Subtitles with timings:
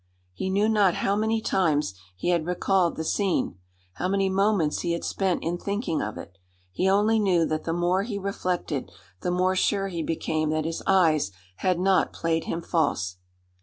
[0.33, 3.59] He knew not how many times he had recalled the scene,
[3.93, 6.39] how many moments he had spent in thinking of it;
[6.71, 10.81] he only knew that the more he reflected the more sure he became that his
[10.87, 13.17] eyes had not played him false.